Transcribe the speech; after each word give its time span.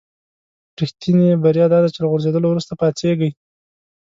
رښتینې 0.79 1.27
بریا 1.43 1.65
داده 1.73 1.87
چې 1.93 1.99
له 2.01 2.07
غورځېدلو 2.11 2.47
وروسته 2.49 2.73
پاڅېږئ. 2.79 3.31